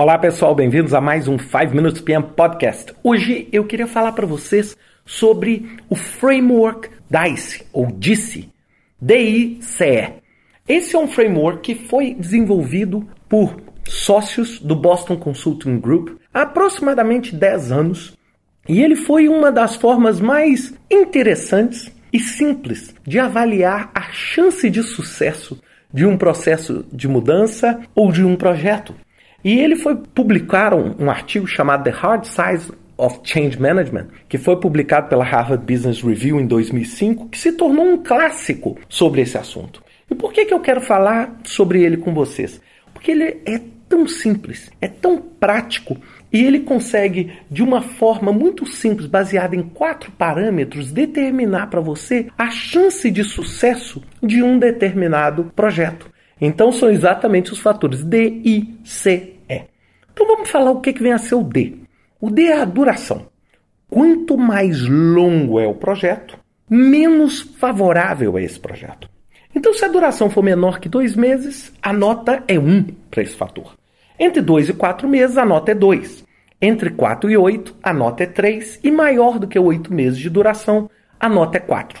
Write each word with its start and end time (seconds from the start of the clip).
Olá 0.00 0.16
pessoal, 0.16 0.54
bem-vindos 0.54 0.94
a 0.94 1.00
mais 1.02 1.28
um 1.28 1.38
5 1.38 1.74
Minutes 1.74 2.00
PM 2.00 2.24
Podcast. 2.28 2.94
Hoje 3.04 3.46
eu 3.52 3.66
queria 3.66 3.86
falar 3.86 4.12
para 4.12 4.24
vocês 4.26 4.74
sobre 5.04 5.76
o 5.90 5.94
framework 5.94 6.88
DICE, 7.10 7.66
ou 7.70 7.84
DICE, 7.84 8.48
D-I-C-E. 8.98 10.14
Esse 10.66 10.96
é 10.96 10.98
um 10.98 11.06
framework 11.06 11.60
que 11.60 11.86
foi 11.86 12.14
desenvolvido 12.14 13.06
por 13.28 13.60
sócios 13.86 14.58
do 14.58 14.74
Boston 14.74 15.18
Consulting 15.18 15.78
Group 15.78 16.18
há 16.32 16.44
aproximadamente 16.44 17.36
10 17.36 17.70
anos 17.70 18.16
e 18.66 18.80
ele 18.80 18.96
foi 18.96 19.28
uma 19.28 19.52
das 19.52 19.76
formas 19.76 20.18
mais 20.18 20.72
interessantes 20.90 21.92
e 22.10 22.18
simples 22.18 22.94
de 23.06 23.18
avaliar 23.18 23.90
a 23.94 24.10
chance 24.12 24.70
de 24.70 24.82
sucesso 24.82 25.60
de 25.92 26.06
um 26.06 26.16
processo 26.16 26.86
de 26.90 27.06
mudança 27.06 27.82
ou 27.94 28.10
de 28.10 28.24
um 28.24 28.34
projeto. 28.34 28.94
E 29.42 29.58
ele 29.58 29.76
foi 29.76 29.96
publicar 29.96 30.74
um, 30.74 30.94
um 30.98 31.10
artigo 31.10 31.46
chamado 31.46 31.84
The 31.84 31.90
Hard 31.90 32.24
Size 32.24 32.72
of 32.96 33.20
Change 33.24 33.58
Management, 33.58 34.08
que 34.28 34.36
foi 34.36 34.60
publicado 34.60 35.08
pela 35.08 35.24
Harvard 35.24 35.64
Business 35.64 36.02
Review 36.02 36.38
em 36.38 36.46
2005, 36.46 37.28
que 37.30 37.38
se 37.38 37.52
tornou 37.52 37.86
um 37.86 38.02
clássico 38.02 38.78
sobre 38.88 39.22
esse 39.22 39.38
assunto. 39.38 39.82
E 40.10 40.14
por 40.14 40.32
que, 40.32 40.44
que 40.44 40.52
eu 40.52 40.60
quero 40.60 40.80
falar 40.80 41.40
sobre 41.44 41.82
ele 41.82 41.96
com 41.96 42.12
vocês? 42.12 42.60
Porque 42.92 43.12
ele 43.12 43.40
é 43.46 43.60
tão 43.88 44.06
simples, 44.06 44.70
é 44.80 44.86
tão 44.86 45.18
prático 45.18 45.96
e 46.32 46.44
ele 46.44 46.60
consegue, 46.60 47.32
de 47.50 47.62
uma 47.62 47.80
forma 47.80 48.32
muito 48.32 48.64
simples, 48.66 49.06
baseada 49.06 49.56
em 49.56 49.62
quatro 49.62 50.12
parâmetros, 50.12 50.92
determinar 50.92 51.66
para 51.68 51.80
você 51.80 52.28
a 52.38 52.50
chance 52.50 53.10
de 53.10 53.24
sucesso 53.24 54.02
de 54.22 54.42
um 54.42 54.58
determinado 54.58 55.50
projeto. 55.56 56.08
Então 56.40 56.72
são 56.72 56.88
exatamente 56.90 57.52
os 57.52 57.58
fatores 57.58 58.02
D, 58.02 58.40
I, 58.44 58.78
C, 58.84 59.34
E. 59.48 59.62
Então 60.12 60.26
vamos 60.26 60.48
falar 60.48 60.70
o 60.70 60.80
que, 60.80 60.92
vem 60.92 61.12
a 61.12 61.18
ser 61.18 61.34
o 61.34 61.42
D. 61.42 61.74
O 62.20 62.30
D 62.30 62.44
é 62.44 62.60
a 62.60 62.64
duração. 62.64 63.26
Quanto 63.88 64.38
mais 64.38 64.80
longo 64.88 65.58
é 65.58 65.66
o 65.66 65.74
projeto, 65.74 66.38
menos 66.68 67.40
favorável 67.40 68.38
é 68.38 68.44
esse 68.44 68.58
projeto. 68.58 69.10
Então, 69.54 69.74
se 69.74 69.84
a 69.84 69.88
duração 69.88 70.30
for 70.30 70.44
menor 70.44 70.78
que 70.78 70.88
dois 70.88 71.16
meses, 71.16 71.72
a 71.82 71.92
nota 71.92 72.44
é 72.46 72.56
1 72.56 72.84
para 73.10 73.22
esse 73.22 73.34
fator. 73.34 73.76
Entre 74.16 74.40
2 74.40 74.68
e 74.68 74.72
4 74.72 75.08
meses, 75.08 75.36
a 75.36 75.44
nota 75.44 75.72
é 75.72 75.74
2. 75.74 76.24
Entre 76.62 76.90
4 76.90 77.30
e 77.30 77.36
8, 77.36 77.74
a 77.82 77.92
nota 77.92 78.22
é 78.22 78.26
3. 78.26 78.78
E 78.84 78.90
maior 78.90 79.38
do 79.38 79.48
que 79.48 79.58
8 79.58 79.92
meses 79.92 80.18
de 80.18 80.30
duração, 80.30 80.88
a 81.18 81.28
nota 81.28 81.56
é 81.56 81.60
4. 81.60 82.00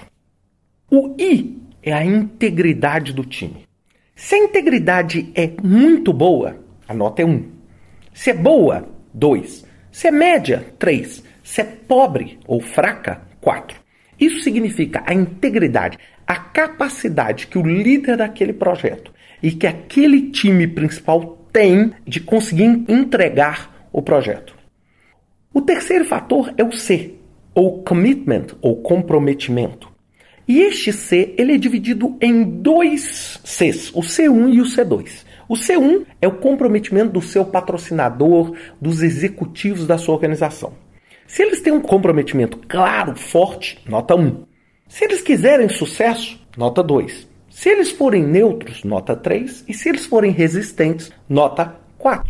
O 0.90 1.16
I 1.18 1.58
é 1.82 1.92
a 1.92 2.04
integridade 2.04 3.12
do 3.12 3.24
time. 3.24 3.64
Se 4.14 4.34
a 4.34 4.38
integridade 4.38 5.30
é 5.34 5.50
muito 5.62 6.12
boa, 6.12 6.56
a 6.86 6.94
nota 6.94 7.22
é 7.22 7.24
1. 7.24 7.50
Se 8.12 8.30
é 8.30 8.34
boa, 8.34 8.88
2. 9.14 9.66
Se 9.90 10.08
é 10.08 10.10
média, 10.10 10.66
3. 10.78 11.24
Se 11.42 11.60
é 11.60 11.64
pobre 11.64 12.38
ou 12.46 12.60
fraca, 12.60 13.22
4. 13.40 13.78
Isso 14.18 14.42
significa 14.42 15.02
a 15.06 15.14
integridade, 15.14 15.98
a 16.26 16.36
capacidade 16.36 17.46
que 17.46 17.58
o 17.58 17.62
líder 17.62 18.18
daquele 18.18 18.52
projeto 18.52 19.12
e 19.42 19.50
que 19.50 19.66
aquele 19.66 20.30
time 20.30 20.66
principal 20.66 21.38
tem 21.52 21.92
de 22.06 22.20
conseguir 22.20 22.84
entregar 22.88 23.88
o 23.92 24.02
projeto. 24.02 24.54
O 25.52 25.60
terceiro 25.60 26.04
fator 26.04 26.52
é 26.56 26.62
o 26.62 26.70
C, 26.70 27.14
ou 27.54 27.82
commitment, 27.82 28.46
ou 28.60 28.76
comprometimento. 28.82 29.89
E 30.50 30.62
este 30.62 30.92
C 30.92 31.32
ele 31.38 31.54
é 31.54 31.56
dividido 31.56 32.16
em 32.20 32.42
dois 32.42 33.38
Cs, 33.44 33.94
o 33.94 34.00
C1 34.00 34.52
e 34.52 34.60
o 34.60 34.64
C2. 34.64 35.24
O 35.48 35.54
C1 35.54 36.04
é 36.20 36.26
o 36.26 36.38
comprometimento 36.38 37.12
do 37.12 37.22
seu 37.22 37.44
patrocinador, 37.44 38.56
dos 38.80 39.00
executivos 39.00 39.86
da 39.86 39.96
sua 39.96 40.16
organização. 40.16 40.72
Se 41.24 41.44
eles 41.44 41.60
têm 41.60 41.72
um 41.72 41.80
comprometimento 41.80 42.58
claro, 42.66 43.14
forte, 43.14 43.78
nota 43.88 44.16
1. 44.16 44.42
Se 44.88 45.04
eles 45.04 45.22
quiserem 45.22 45.68
sucesso, 45.68 46.44
nota 46.56 46.82
2. 46.82 47.28
Se 47.48 47.68
eles 47.68 47.92
forem 47.92 48.24
neutros, 48.24 48.82
nota 48.82 49.14
3. 49.14 49.66
E 49.68 49.72
se 49.72 49.88
eles 49.88 50.04
forem 50.04 50.32
resistentes, 50.32 51.12
nota 51.28 51.76
4. 51.96 52.28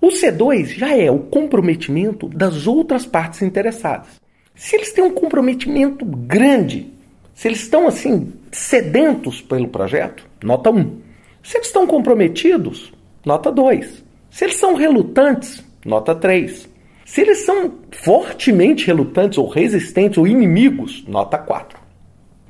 O 0.00 0.08
C2 0.08 0.76
já 0.76 0.96
é 0.96 1.08
o 1.12 1.20
comprometimento 1.20 2.28
das 2.28 2.66
outras 2.66 3.06
partes 3.06 3.40
interessadas. 3.40 4.18
Se 4.58 4.74
eles 4.74 4.92
têm 4.92 5.04
um 5.04 5.12
comprometimento 5.12 6.04
grande, 6.04 6.92
se 7.32 7.46
eles 7.46 7.60
estão 7.60 7.86
assim 7.86 8.32
sedentos 8.50 9.40
pelo 9.40 9.68
projeto, 9.68 10.26
nota 10.42 10.68
1. 10.68 11.00
Se 11.44 11.56
eles 11.56 11.68
estão 11.68 11.86
comprometidos, 11.86 12.92
nota 13.24 13.52
2. 13.52 14.04
Se 14.28 14.44
eles 14.44 14.56
são 14.56 14.74
relutantes, 14.74 15.64
nota 15.86 16.12
3. 16.12 16.68
Se 17.06 17.20
eles 17.20 17.46
são 17.46 17.72
fortemente 17.92 18.84
relutantes 18.84 19.38
ou 19.38 19.46
resistentes 19.46 20.18
ou 20.18 20.26
inimigos, 20.26 21.04
nota 21.06 21.38
4. 21.38 21.78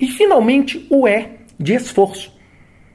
E 0.01 0.09
finalmente 0.09 0.87
o 0.89 1.07
E 1.07 1.29
de 1.61 1.75
esforço. 1.75 2.33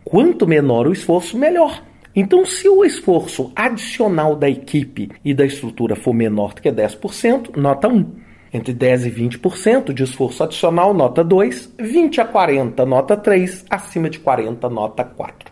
Quanto 0.03 0.47
menor 0.47 0.88
o 0.88 0.91
esforço, 0.91 1.38
melhor. 1.38 1.84
Então, 2.16 2.47
se 2.47 2.68
o 2.68 2.84
esforço 2.84 3.51
adicional 3.56 4.35
da 4.35 4.50
equipe 4.50 5.12
e 5.24 5.35
da 5.35 5.45
estrutura 5.45 5.95
for 5.95 6.13
menor 6.13 6.56
do 6.56 6.63
que 6.63 6.72
10%, 6.72 7.56
nota 7.56 7.88
1. 7.88 8.24
Entre 8.53 8.72
10% 8.72 9.08
e 9.08 9.12
20% 9.12 9.94
de 9.94 10.03
esforço 10.03 10.44
adicional, 10.44 10.94
nota 10.94 11.24
2. 11.24 11.74
20 11.80 12.22
a 12.22 12.25
40, 12.25 12.86
nota 12.86 13.18
3. 13.18 13.66
Acima 13.68 14.09
de 14.09 14.19
40, 14.19 14.69
nota 14.69 15.03
4. 15.03 15.52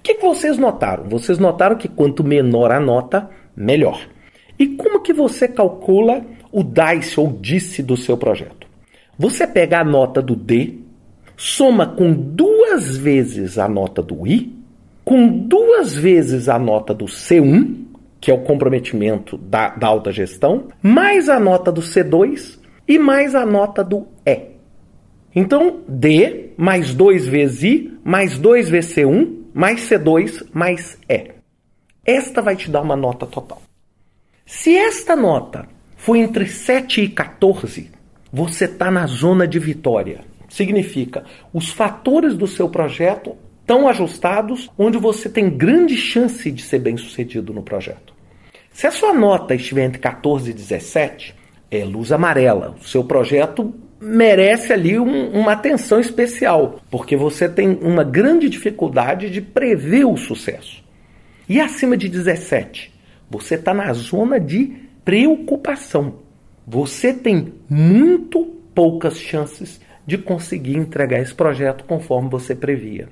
O 0.00 0.02
que, 0.02 0.14
que 0.14 0.22
vocês 0.22 0.58
notaram? 0.58 1.04
Vocês 1.04 1.38
notaram 1.38 1.76
que 1.76 1.86
quanto 1.86 2.24
menor 2.24 2.72
a 2.72 2.80
nota, 2.80 3.30
melhor. 3.54 4.00
E 4.58 4.66
como 4.66 5.00
que 5.00 5.12
você 5.12 5.46
calcula 5.46 6.24
o 6.50 6.64
DICE 6.64 7.20
ou 7.20 7.32
DICE 7.32 7.82
do 7.82 7.96
seu 7.96 8.16
projeto? 8.16 8.66
Você 9.16 9.46
pega 9.46 9.80
a 9.80 9.84
nota 9.84 10.20
do 10.20 10.34
D, 10.34 10.78
soma 11.36 11.86
com 11.86 12.12
duas 12.12 12.96
vezes 12.96 13.58
a 13.58 13.68
nota 13.68 14.02
do 14.02 14.26
I, 14.26 14.58
com 15.04 15.28
duas 15.28 15.94
vezes 15.94 16.48
a 16.48 16.58
nota 16.58 16.92
do 16.92 17.04
C1, 17.04 17.89
que 18.20 18.30
é 18.30 18.34
o 18.34 18.42
comprometimento 18.42 19.38
da, 19.38 19.70
da 19.70 19.86
alta 19.86 20.12
gestão, 20.12 20.68
mais 20.82 21.28
a 21.28 21.40
nota 21.40 21.72
do 21.72 21.80
C2 21.80 22.58
e 22.86 22.98
mais 22.98 23.34
a 23.34 23.46
nota 23.46 23.82
do 23.82 24.06
E. 24.26 24.50
Então, 25.34 25.80
D 25.88 26.50
mais 26.56 26.92
2 26.92 27.26
vezes 27.26 27.62
I, 27.62 27.98
mais 28.04 28.36
2 28.36 28.68
vezes 28.68 28.94
C1, 28.94 29.36
mais 29.54 29.88
C2, 29.88 30.46
mais 30.52 30.98
E. 31.08 31.30
Esta 32.04 32.42
vai 32.42 32.56
te 32.56 32.70
dar 32.70 32.82
uma 32.82 32.96
nota 32.96 33.26
total. 33.26 33.62
Se 34.44 34.76
esta 34.76 35.14
nota 35.14 35.68
for 35.96 36.16
entre 36.16 36.46
7 36.46 37.02
e 37.02 37.08
14, 37.08 37.90
você 38.32 38.64
está 38.64 38.90
na 38.90 39.06
zona 39.06 39.46
de 39.46 39.58
vitória. 39.58 40.20
Significa, 40.48 41.24
os 41.52 41.70
fatores 41.70 42.36
do 42.36 42.46
seu 42.46 42.68
projeto 42.68 43.36
tão 43.70 43.86
ajustados 43.86 44.68
onde 44.76 44.98
você 44.98 45.28
tem 45.28 45.48
grande 45.48 45.96
chance 45.96 46.50
de 46.50 46.60
ser 46.60 46.80
bem 46.80 46.96
sucedido 46.96 47.54
no 47.54 47.62
projeto. 47.62 48.12
Se 48.72 48.88
a 48.88 48.90
sua 48.90 49.14
nota 49.14 49.54
estiver 49.54 49.84
entre 49.84 50.00
14 50.00 50.50
e 50.50 50.52
17, 50.52 51.36
é 51.70 51.84
luz 51.84 52.10
amarela. 52.10 52.74
O 52.80 52.84
seu 52.84 53.04
projeto 53.04 53.72
merece 54.00 54.72
ali 54.72 54.98
um, 54.98 55.30
uma 55.30 55.52
atenção 55.52 56.00
especial, 56.00 56.80
porque 56.90 57.14
você 57.14 57.48
tem 57.48 57.78
uma 57.80 58.02
grande 58.02 58.48
dificuldade 58.48 59.30
de 59.30 59.40
prever 59.40 60.04
o 60.04 60.16
sucesso. 60.16 60.82
E 61.48 61.60
acima 61.60 61.96
de 61.96 62.08
17, 62.08 62.92
você 63.30 63.54
está 63.54 63.72
na 63.72 63.92
zona 63.92 64.40
de 64.40 64.74
preocupação. 65.04 66.16
Você 66.66 67.14
tem 67.14 67.54
muito 67.68 68.46
poucas 68.74 69.16
chances 69.16 69.80
de 70.04 70.18
conseguir 70.18 70.76
entregar 70.76 71.20
esse 71.20 71.32
projeto 71.32 71.84
conforme 71.84 72.28
você 72.28 72.52
previa. 72.52 73.08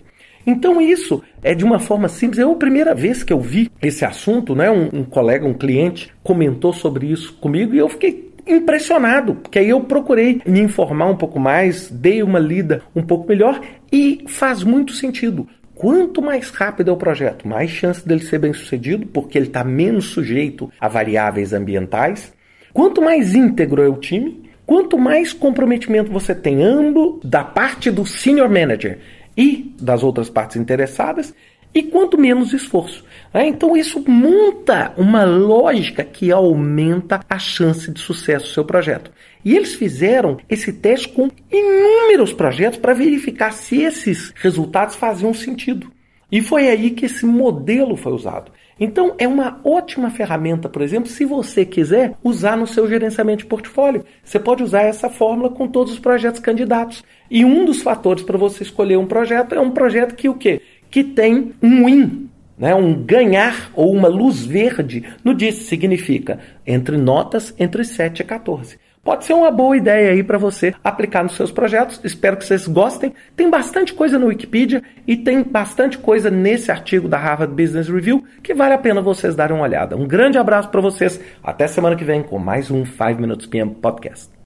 Então 0.48 0.80
isso 0.80 1.22
é 1.42 1.54
de 1.54 1.62
uma 1.62 1.78
forma 1.78 2.08
simples. 2.08 2.38
É 2.38 2.50
a 2.50 2.54
primeira 2.54 2.94
vez 2.94 3.22
que 3.22 3.34
eu 3.34 3.38
vi 3.38 3.70
esse 3.82 4.02
assunto, 4.02 4.54
né? 4.54 4.70
Um, 4.70 5.00
um, 5.00 5.04
colega, 5.04 5.46
um 5.46 5.52
cliente 5.52 6.10
comentou 6.22 6.72
sobre 6.72 7.06
isso 7.06 7.34
comigo 7.34 7.74
e 7.74 7.78
eu 7.78 7.88
fiquei 7.90 8.32
impressionado, 8.46 9.34
porque 9.34 9.58
aí 9.58 9.68
eu 9.68 9.82
procurei 9.82 10.40
me 10.46 10.60
informar 10.60 11.04
um 11.04 11.16
pouco 11.18 11.38
mais, 11.38 11.90
dei 11.90 12.22
uma 12.22 12.38
lida 12.38 12.80
um 12.96 13.02
pouco 13.02 13.28
melhor 13.28 13.60
e 13.92 14.24
faz 14.26 14.64
muito 14.64 14.94
sentido. 14.94 15.46
Quanto 15.74 16.22
mais 16.22 16.48
rápido 16.48 16.88
é 16.88 16.94
o 16.94 16.96
projeto, 16.96 17.46
mais 17.46 17.70
chance 17.70 18.08
dele 18.08 18.22
ser 18.22 18.38
bem 18.38 18.54
sucedido, 18.54 19.06
porque 19.06 19.36
ele 19.36 19.48
está 19.48 19.62
menos 19.62 20.06
sujeito 20.06 20.72
a 20.80 20.88
variáveis 20.88 21.52
ambientais. 21.52 22.32
Quanto 22.72 23.02
mais 23.02 23.34
íntegro 23.34 23.82
é 23.82 23.88
o 23.88 23.96
time, 23.96 24.48
quanto 24.64 24.96
mais 24.96 25.34
comprometimento 25.34 26.10
você 26.10 26.34
tem, 26.34 26.62
ambos 26.62 27.20
da 27.22 27.44
parte 27.44 27.90
do 27.90 28.06
senior 28.06 28.48
manager 28.48 28.98
e 29.38 29.72
das 29.80 30.02
outras 30.02 30.28
partes 30.28 30.56
interessadas, 30.56 31.32
e 31.72 31.82
quanto 31.84 32.18
menos 32.18 32.52
esforço. 32.52 33.04
Né? 33.32 33.46
Então 33.46 33.76
isso 33.76 34.02
monta 34.08 34.92
uma 34.96 35.24
lógica 35.24 36.02
que 36.02 36.32
aumenta 36.32 37.20
a 37.30 37.38
chance 37.38 37.90
de 37.92 38.00
sucesso 38.00 38.46
do 38.46 38.52
seu 38.52 38.64
projeto. 38.64 39.12
E 39.44 39.54
eles 39.54 39.74
fizeram 39.76 40.38
esse 40.48 40.72
teste 40.72 41.08
com 41.10 41.30
inúmeros 41.50 42.32
projetos 42.32 42.80
para 42.80 42.94
verificar 42.94 43.52
se 43.52 43.82
esses 43.82 44.32
resultados 44.34 44.96
faziam 44.96 45.32
sentido. 45.32 45.92
E 46.30 46.42
foi 46.42 46.68
aí 46.68 46.90
que 46.90 47.06
esse 47.06 47.24
modelo 47.24 47.96
foi 47.96 48.12
usado. 48.12 48.52
Então, 48.78 49.14
é 49.18 49.26
uma 49.26 49.60
ótima 49.64 50.10
ferramenta, 50.10 50.68
por 50.68 50.82
exemplo, 50.82 51.08
se 51.08 51.24
você 51.24 51.64
quiser 51.64 52.14
usar 52.22 52.56
no 52.56 52.66
seu 52.66 52.88
gerenciamento 52.88 53.42
de 53.42 53.46
portfólio. 53.46 54.04
Você 54.22 54.38
pode 54.38 54.62
usar 54.62 54.82
essa 54.82 55.08
fórmula 55.08 55.50
com 55.50 55.66
todos 55.66 55.92
os 55.92 55.98
projetos 55.98 56.40
candidatos. 56.40 57.02
E 57.30 57.44
um 57.44 57.64
dos 57.64 57.82
fatores 57.82 58.22
para 58.22 58.38
você 58.38 58.62
escolher 58.62 58.96
um 58.96 59.06
projeto 59.06 59.54
é 59.54 59.60
um 59.60 59.70
projeto 59.70 60.14
que 60.14 60.28
o 60.28 60.34
quê? 60.34 60.60
Que 60.90 61.02
tem 61.02 61.52
um 61.62 61.86
win, 61.86 62.28
né? 62.56 62.74
um 62.74 62.94
ganhar 62.94 63.70
ou 63.74 63.92
uma 63.92 64.08
luz 64.08 64.44
verde 64.44 65.04
no 65.24 65.34
DIS, 65.34 65.56
significa 65.66 66.38
entre 66.66 66.96
notas 66.96 67.54
entre 67.58 67.84
7 67.84 68.20
e 68.20 68.24
14. 68.24 68.78
Pode 69.02 69.24
ser 69.24 69.34
uma 69.34 69.50
boa 69.50 69.76
ideia 69.76 70.12
aí 70.12 70.22
para 70.22 70.38
você 70.38 70.74
aplicar 70.82 71.22
nos 71.22 71.34
seus 71.34 71.50
projetos. 71.50 72.00
Espero 72.04 72.36
que 72.36 72.44
vocês 72.44 72.66
gostem. 72.66 73.14
Tem 73.36 73.50
bastante 73.50 73.94
coisa 73.94 74.18
no 74.18 74.26
Wikipedia 74.26 74.82
e 75.06 75.16
tem 75.16 75.42
bastante 75.42 75.98
coisa 75.98 76.30
nesse 76.30 76.70
artigo 76.70 77.08
da 77.08 77.18
Harvard 77.18 77.54
Business 77.54 77.88
Review 77.88 78.24
que 78.42 78.54
vale 78.54 78.74
a 78.74 78.78
pena 78.78 79.00
vocês 79.00 79.34
darem 79.34 79.56
uma 79.56 79.64
olhada. 79.64 79.96
Um 79.96 80.06
grande 80.06 80.38
abraço 80.38 80.68
para 80.68 80.80
vocês. 80.80 81.20
Até 81.42 81.66
semana 81.66 81.96
que 81.96 82.04
vem 82.04 82.22
com 82.22 82.38
mais 82.38 82.70
um 82.70 82.84
5 82.84 83.20
Minutes 83.20 83.46
PM 83.46 83.74
Podcast. 83.74 84.37